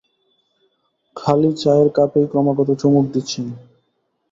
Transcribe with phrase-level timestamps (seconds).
[1.15, 3.45] খালি চায়ের কাপেই ক্রমাগত চুমুক দিচ্ছেন।